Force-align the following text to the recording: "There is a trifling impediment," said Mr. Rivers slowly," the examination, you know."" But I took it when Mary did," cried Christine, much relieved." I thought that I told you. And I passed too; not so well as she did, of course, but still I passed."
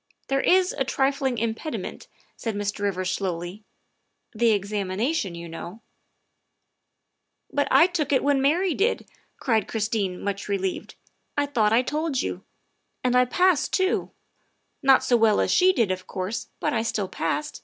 "There 0.28 0.42
is 0.42 0.74
a 0.74 0.84
trifling 0.84 1.38
impediment," 1.38 2.06
said 2.36 2.54
Mr. 2.54 2.80
Rivers 2.80 3.10
slowly," 3.10 3.64
the 4.34 4.50
examination, 4.50 5.34
you 5.34 5.48
know."" 5.48 5.80
But 7.54 7.68
I 7.70 7.86
took 7.86 8.12
it 8.12 8.22
when 8.22 8.42
Mary 8.42 8.74
did," 8.74 9.08
cried 9.38 9.66
Christine, 9.66 10.20
much 10.22 10.46
relieved." 10.46 10.96
I 11.38 11.46
thought 11.46 11.70
that 11.70 11.78
I 11.78 11.80
told 11.80 12.20
you. 12.20 12.44
And 13.02 13.16
I 13.16 13.24
passed 13.24 13.72
too; 13.72 14.10
not 14.82 15.02
so 15.02 15.16
well 15.16 15.40
as 15.40 15.50
she 15.50 15.72
did, 15.72 15.90
of 15.90 16.06
course, 16.06 16.48
but 16.60 16.78
still 16.84 17.06
I 17.06 17.16
passed." 17.16 17.62